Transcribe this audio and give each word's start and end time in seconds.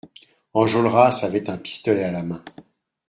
Enjolras 0.55 1.19
avait 1.23 1.47
un 1.51 1.59
pistolet 1.59 2.03
à 2.05 2.11
la 2.11 2.23
main. 2.23 2.43